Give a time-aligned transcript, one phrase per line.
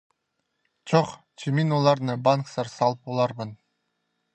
[0.89, 3.51] Чох, че мин оларны банксар сал поларбын.